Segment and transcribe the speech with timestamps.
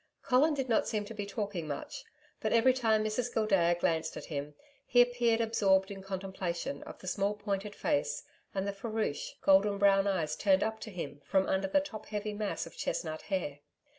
[0.23, 2.03] Colin did not seem to be talking much,
[2.39, 7.07] but every time Mrs Gildea glanced at him, he appeared absorbed in contemplation of the
[7.07, 8.23] small pointed face
[8.55, 12.33] and the farouche, golden brown eyes turned up to him from under the top heavy
[12.33, 13.59] mass of chestnut hair.